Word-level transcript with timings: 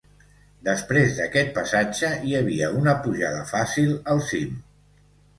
Després 0.67 1.11
d'aquest 1.17 1.51
passatge 1.57 2.09
hi 2.29 2.33
havia 2.39 2.69
una 2.79 2.95
pujada 3.03 3.43
fàcil 3.51 3.93
al 4.15 4.23
cim. 4.31 4.57